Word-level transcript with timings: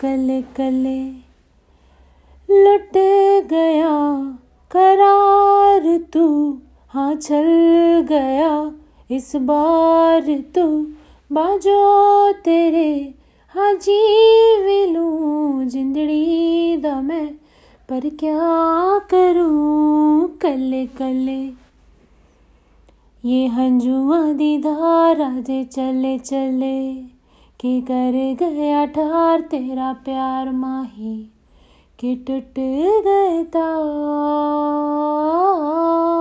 कल 0.00 0.44
कल। 0.56 0.86
लुट 2.50 2.96
गया, 3.50 3.92
करार 4.70 5.98
तू 6.12 6.58
हाँ 6.88 7.14
चल 7.14 7.44
गया, 8.08 8.72
इस 9.10 9.36
बार 9.36 10.42
तू 10.54 10.86
बाजो 11.32 12.32
तेरे 12.32 13.14
हाँ 13.54 13.74
जी 13.74 14.86
लूँ 14.86 15.64
जिंदड़ी 15.64 16.76
दा 16.76 17.00
मैं, 17.00 17.34
पर 17.88 18.10
क्या 18.20 19.00
करूँ 19.10 20.38
कले 20.38 20.86
कले 20.86 21.50
ये 23.24 23.46
हंजुआ 23.46 24.32
दी 24.32 24.58
धारा 24.58 25.40
जे 25.40 25.64
चले 25.64 26.18
चले, 26.18 26.94
कि 27.60 27.80
कर 27.80 28.36
गया 28.40 28.86
ठार 28.86 29.40
तेरा 29.40 29.92
प्यार 29.92 30.50
माही, 30.50 31.28
कि 31.98 32.16
टूट 32.16 32.60
गए 33.06 33.44
तार। 33.44 36.11